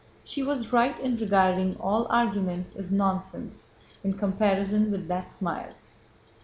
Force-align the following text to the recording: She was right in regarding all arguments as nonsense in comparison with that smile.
She 0.23 0.41
was 0.41 0.73
right 0.73 0.99
in 0.99 1.15
regarding 1.17 1.75
all 1.77 2.07
arguments 2.09 2.75
as 2.75 2.91
nonsense 2.91 3.67
in 4.03 4.13
comparison 4.13 4.89
with 4.89 5.07
that 5.09 5.29
smile. 5.29 5.75